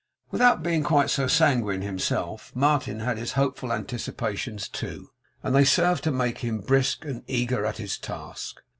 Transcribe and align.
Without 0.31 0.63
being 0.63 0.81
quite 0.81 1.11
so 1.11 1.27
sanguine 1.27 1.83
himself, 1.83 2.51
Martin 2.55 3.01
had 3.01 3.19
his 3.19 3.33
hopeful 3.33 3.71
anticipations 3.71 4.67
too; 4.67 5.11
and 5.43 5.53
they 5.53 5.63
served 5.63 6.03
to 6.05 6.11
make 6.11 6.39
him 6.39 6.57
brisk 6.59 7.05
and 7.05 7.21
eager 7.27 7.67
at 7.67 7.77
his 7.77 7.99
task. 7.99 8.61